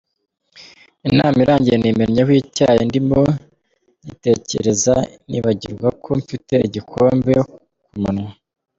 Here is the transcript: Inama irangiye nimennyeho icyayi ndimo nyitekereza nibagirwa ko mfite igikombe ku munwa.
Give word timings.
Inama 1.09 1.37
irangiye 1.43 1.77
nimennyeho 1.79 2.31
icyayi 2.41 2.81
ndimo 2.89 3.19
nyitekereza 4.03 4.95
nibagirwa 5.29 5.87
ko 6.03 6.09
mfite 6.21 6.53
igikombe 6.67 7.33
ku 7.87 7.95
munwa. 8.01 8.31